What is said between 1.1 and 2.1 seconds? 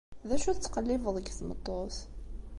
deg tmeṭṭut?